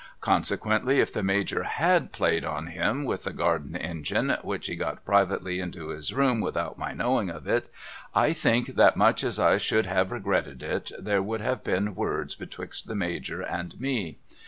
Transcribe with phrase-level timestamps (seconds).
[0.19, 5.05] Consequently if the Major had played on him with the garden engine which he got
[5.05, 7.69] privately into his room without my knowing of it,
[8.15, 12.33] I think that much as I should have regretted it there would have been words
[12.33, 14.17] betwixt the Major and me.